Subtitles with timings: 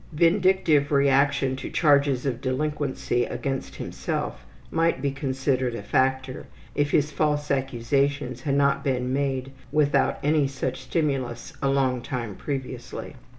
[0.13, 7.11] Vindictive reaction to charges of delinquency against himself might be considered a factor if his
[7.11, 13.13] false accusations had not been made without any such stimulus a long time previously.